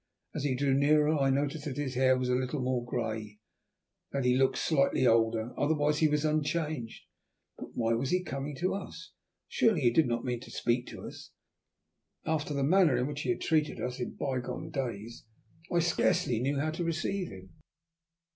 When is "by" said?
14.15-14.39